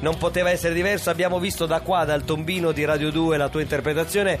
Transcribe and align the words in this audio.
non 0.00 0.16
poteva 0.16 0.50
essere 0.50 0.74
diverso. 0.74 1.10
Abbiamo 1.10 1.38
visto 1.38 1.66
da 1.66 1.80
qua, 1.80 2.04
dal 2.04 2.24
tombino 2.24 2.72
di 2.72 2.84
Radio 2.84 3.10
2, 3.10 3.36
la 3.36 3.48
tua 3.48 3.60
interpretazione. 3.62 4.38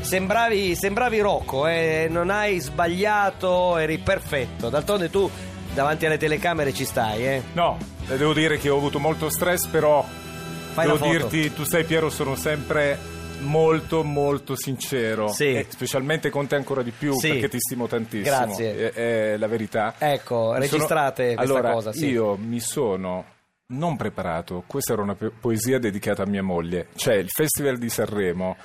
Sembravi, 0.00 0.74
sembravi 0.74 1.18
Rocco, 1.20 1.66
eh? 1.66 2.06
non 2.08 2.30
hai 2.30 2.58
sbagliato, 2.60 3.76
eri 3.76 3.98
perfetto. 3.98 4.68
D'altronde 4.68 5.10
tu 5.10 5.28
davanti 5.74 6.06
alle 6.06 6.16
telecamere 6.16 6.72
ci 6.72 6.84
stai, 6.84 7.26
eh? 7.26 7.42
No, 7.52 7.76
devo 8.06 8.32
dire 8.32 8.58
che 8.58 8.68
ho 8.70 8.76
avuto 8.76 8.98
molto 8.98 9.28
stress, 9.28 9.66
però 9.66 10.04
Fai 10.72 10.86
devo 10.86 11.04
dirti, 11.10 11.52
tu 11.52 11.64
sai 11.64 11.84
Piero, 11.84 12.08
sono 12.10 12.36
sempre 12.36 13.16
molto 13.40 14.02
molto 14.02 14.56
sincero 14.56 15.28
Sì. 15.28 15.64
specialmente 15.68 16.28
con 16.30 16.46
te 16.48 16.56
ancora 16.56 16.82
di 16.82 16.90
più 16.90 17.12
Sì. 17.14 17.28
perché 17.28 17.48
ti 17.48 17.60
stimo 17.60 17.86
tantissimo 17.86 18.24
Grazie. 18.36 18.92
è, 18.92 19.32
è 19.32 19.36
la 19.36 19.46
verità 19.46 19.94
Ecco, 19.98 20.54
registrate 20.54 21.34
questa 21.34 21.42
allora, 21.54 21.72
cosa, 21.72 21.92
sì. 21.92 22.06
io 22.08 22.36
mi 22.36 22.58
sono 22.58 23.24
non 23.70 23.96
preparato 23.96 24.64
questa 24.66 24.94
era 24.94 25.02
una 25.02 25.14
po- 25.14 25.30
poesia 25.38 25.78
dedicata 25.78 26.22
a 26.22 26.26
mia 26.26 26.42
moglie 26.42 26.88
cioè 26.94 27.16
il 27.16 27.28
festival 27.28 27.76
di 27.76 27.90
Sanremo 27.90 28.56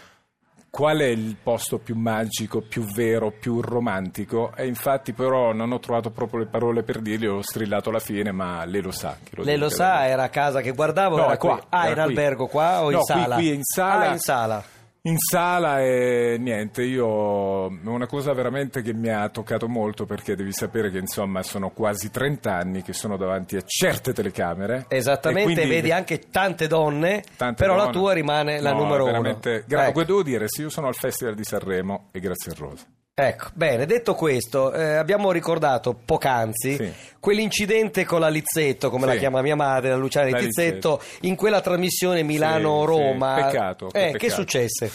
Qual 0.69 0.97
è 0.97 1.05
il 1.05 1.35
posto 1.43 1.77
più 1.77 1.93
magico, 1.95 2.61
più 2.61 2.81
vero, 2.95 3.29
più 3.29 3.61
romantico? 3.61 4.51
E 4.55 4.65
infatti 4.65 5.13
però 5.13 5.53
non 5.53 5.71
ho 5.71 5.77
trovato 5.77 6.09
proprio 6.09 6.39
le 6.39 6.45
parole 6.47 6.81
per 6.81 6.99
dirgli, 6.99 7.27
ho 7.27 7.43
strillato 7.43 7.89
alla 7.89 7.99
fine, 7.99 8.31
ma 8.31 8.65
lei 8.65 8.81
lo 8.81 8.89
sa. 8.89 9.15
che 9.23 9.39
Lei 9.43 9.55
lo 9.59 9.69
sa, 9.69 10.07
era 10.07 10.23
a 10.23 10.29
casa 10.29 10.61
che 10.61 10.71
guardavo, 10.71 11.17
No, 11.17 11.25
era 11.25 11.37
qua, 11.37 11.57
qui. 11.57 11.67
Ah, 11.69 11.85
era 11.89 12.01
in 12.01 12.07
qui. 12.07 12.15
albergo 12.15 12.47
qua 12.47 12.81
o 12.81 12.89
in 12.89 12.95
No, 12.97 13.03
qui- 13.03 13.13
sala? 13.21 13.35
qui 13.35 13.53
in 13.53 13.61
sala. 13.63 14.03
Ah, 14.09 14.11
in 14.13 14.17
sala. 14.19 14.63
In 15.05 15.17
sala 15.17 15.81
e 15.81 16.37
niente, 16.39 16.81
io 16.83 17.67
è 17.67 17.87
una 17.87 18.07
cosa 18.07 18.31
veramente 18.31 18.81
che 18.81 18.93
mi 18.93 19.09
ha 19.09 19.27
toccato 19.27 19.67
molto 19.67 20.05
perché 20.05 20.33
devi 20.33 20.53
sapere 20.53 20.89
che 20.91 20.97
insomma 20.97 21.43
sono 21.43 21.71
quasi 21.71 22.09
30 22.09 22.55
anni 22.55 22.83
che 22.83 22.93
sono 22.93 23.17
davanti 23.17 23.57
a 23.57 23.63
certe 23.65 24.13
telecamere. 24.13 24.85
Esattamente, 24.87 25.51
e 25.51 25.55
quindi- 25.55 25.73
vedi 25.75 25.91
anche 25.91 26.19
tante 26.31 26.67
donne, 26.67 27.21
Tante 27.35 27.61
però 27.61 27.75
la 27.75 27.83
donne. 27.83 27.97
tua 27.97 28.13
rimane 28.13 28.61
la 28.61 28.71
No, 28.71 28.77
numero 28.83 29.03
veramente, 29.03 29.49
uno. 29.49 29.63
gra- 29.67 29.87
Ecco. 29.87 30.03
Devo 30.05 30.23
dire, 30.23 30.45
se 30.47 30.61
io 30.61 30.69
sono 30.69 30.87
al 30.87 30.95
Festival 30.95 31.35
di 31.35 31.43
Sanremo 31.43 32.07
è 32.11 32.19
grazie 32.19 32.51
a 32.53 32.55
Rosa. 32.57 32.85
Ecco, 33.15 33.49
bene, 33.53 33.85
detto 33.85 34.15
questo, 34.15 34.73
eh, 34.73 34.95
abbiamo 34.95 35.31
ricordato 35.31 35.93
poc'anzi 35.93 36.75
Sì. 36.77 36.91
quell'incidente 37.19 38.05
con 38.05 38.19
la 38.19 38.27
Lizzetto, 38.27 38.89
come 38.89 39.03
Sì. 39.03 39.13
la 39.13 39.15
chiama 39.19 39.43
mia 39.43 39.55
madre, 39.55 39.89
la 39.89 39.97
Luciana 39.97 40.31
La 40.31 40.39
Lizzetto, 40.39 40.99
in 41.21 41.35
quella 41.35 41.61
trasmissione 41.61 42.23
Milano-Roma. 42.23 43.35
sì, 43.35 43.41
peccato, 43.43 43.87
che 43.89 43.99
Eh, 43.99 44.05
che 44.13 44.17
peccato. 44.17 44.33
successe? 44.41 44.91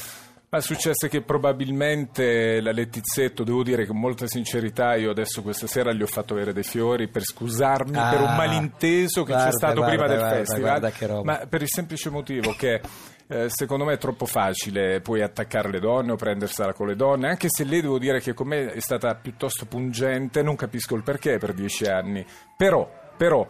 Ma 0.50 0.58
è 0.58 0.62
successo 0.62 1.08
che 1.08 1.20
probabilmente 1.20 2.60
la 2.62 2.72
Lettizzetto, 2.72 3.44
devo 3.44 3.62
dire 3.62 3.86
con 3.86 3.98
molta 3.98 4.26
sincerità, 4.26 4.96
io 4.96 5.10
adesso 5.10 5.42
questa 5.42 5.66
sera 5.66 5.92
gli 5.92 6.00
ho 6.00 6.06
fatto 6.06 6.32
avere 6.32 6.54
dei 6.54 6.62
fiori 6.62 7.06
per 7.08 7.22
scusarmi 7.22 7.98
Ah, 7.98 8.08
per 8.10 8.20
un 8.22 8.34
malinteso 8.34 9.24
che 9.24 9.32
guarda, 9.32 9.50
c'è 9.50 9.52
stato 9.52 9.74
guarda, 9.74 9.90
prima 9.90 10.08
del 10.08 10.18
guarda, 10.18 10.36
festival. 10.38 10.92
che 10.92 11.06
roba. 11.06 11.22
Ma 11.22 11.46
per 11.46 11.60
il 11.60 11.68
semplice 11.68 12.08
motivo 12.08 12.54
che 12.56 12.80
eh, 13.26 13.50
secondo 13.50 13.84
me 13.84 13.92
è 13.92 13.98
troppo 13.98 14.24
facile 14.24 15.02
poi 15.02 15.20
attaccare 15.20 15.70
le 15.70 15.80
donne 15.80 16.12
o 16.12 16.16
prendersela 16.16 16.72
con 16.72 16.86
le 16.86 16.96
donne, 16.96 17.28
anche 17.28 17.48
se 17.50 17.64
lei 17.64 17.82
devo 17.82 17.98
dire 17.98 18.20
che 18.20 18.32
con 18.32 18.46
me 18.48 18.72
è 18.72 18.80
stata 18.80 19.14
piuttosto 19.16 19.66
pungente, 19.66 20.42
non 20.42 20.56
capisco 20.56 20.94
il 20.94 21.02
perché 21.02 21.36
per 21.36 21.52
dieci 21.52 21.84
anni. 21.84 22.24
Però, 22.56 22.90
però 23.18 23.46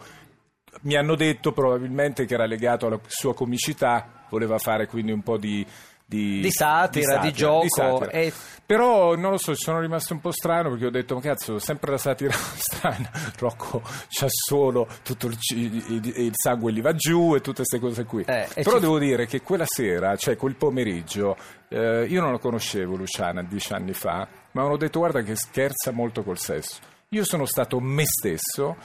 mi 0.81 0.95
hanno 0.97 1.15
detto 1.15 1.53
probabilmente 1.53 2.25
che 2.25 2.33
era 2.33 2.45
legato 2.45 2.87
alla 2.87 2.99
sua 3.07 3.33
comicità, 3.33 4.25
voleva 4.29 4.57
fare 4.57 4.85
quindi 4.85 5.13
un 5.13 5.23
po' 5.23 5.37
di... 5.37 5.65
Di, 6.09 6.39
Di 6.41 6.49
satira, 6.51 7.19
di 7.19 7.31
gioco, 7.31 7.67
satira. 7.69 8.09
e- 8.09 8.33
Però 8.65 9.15
non 9.15 9.29
lo 9.29 9.37
so, 9.37 9.53
sono 9.53 9.79
rimasto 9.79 10.13
un 10.13 10.21
po' 10.21 10.31
strano 10.31 10.69
perché 10.71 10.87
ho 10.87 10.89
detto, 10.89 11.13
ma 11.13 11.21
cazzo, 11.21 11.59
sempre 11.59 11.91
la 11.91 11.97
satira 11.99 12.33
strana. 12.57 13.11
Rocco 13.37 13.83
c'ha 14.09 14.25
solo 14.27 14.87
tutto 15.03 15.27
il, 15.27 15.37
il- 15.55 16.13
il 16.17 16.31
sangue 16.33 16.73
gli 16.73 16.81
va 16.81 16.93
giù 16.95 17.35
e 17.35 17.41
tutte 17.41 17.57
queste 17.63 17.79
cose 17.79 18.05
qui. 18.05 18.23
Eh, 18.23 18.47
Però 18.55 18.73
ci- 18.73 18.79
devo 18.79 18.97
dire 18.97 19.27
che 19.27 19.41
quella 19.43 19.65
sera, 19.67 20.15
cioè 20.15 20.35
quel 20.35 20.55
pomeriggio, 20.55 21.37
eh, 21.67 22.05
io 22.09 22.21
non 22.21 22.31
la 22.31 22.39
conoscevo 22.39 22.95
Luciana 22.95 23.43
dieci 23.43 23.71
anni 23.73 23.93
fa, 23.93 24.27
ma 24.53 24.61
mi 24.61 24.67
hanno 24.67 24.77
detto 24.77 24.97
guarda 24.97 25.21
che 25.21 25.35
scherza 25.35 25.91
molto 25.91 26.23
col 26.23 26.39
sesso. 26.39 26.79
Io 27.09 27.23
sono 27.23 27.45
stato 27.45 27.79
me 27.79 28.05
stesso 28.07 28.77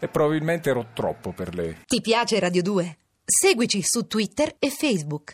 e 0.00 0.08
probabilmente 0.08 0.70
ero 0.70 0.88
troppo 0.94 1.30
per 1.30 1.54
lei. 1.54 1.76
Ti 1.86 2.00
piace 2.00 2.40
Radio 2.40 2.62
2? 2.62 2.96
Seguici 3.24 3.80
su 3.84 4.08
Twitter 4.08 4.56
e 4.58 4.68
Facebook. 4.68 5.30